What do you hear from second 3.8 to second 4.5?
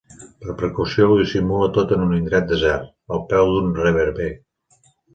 reverber.